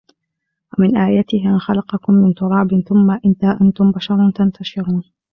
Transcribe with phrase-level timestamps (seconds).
[0.77, 5.03] وَمِنْ آيَاتِهِ أَنْ خَلَقَكُمْ مِنْ تُرَابٍ ثُمَّ إِذَا أَنْتُمْ بَشَرٌ تَنْتَشِرُونَ